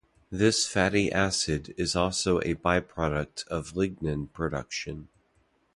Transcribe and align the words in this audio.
This 0.31 0.65
fatty 0.65 1.11
acid 1.11 1.75
is 1.77 1.95
also 1.95 2.39
a 2.39 2.55
byproduct 2.55 3.45
of 3.49 3.73
lignin 3.73 4.33
production. 4.33 5.09